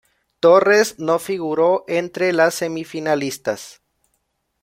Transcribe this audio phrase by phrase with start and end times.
[0.39, 3.83] Torres no figuró entre las semifinalistas.